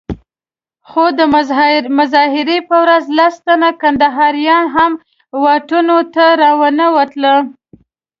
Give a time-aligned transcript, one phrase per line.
[0.89, 1.19] خو د
[1.99, 4.91] مظاهرې په ورځ لس تنه کنداريان هم
[5.43, 7.25] واټونو ته راونه وتل.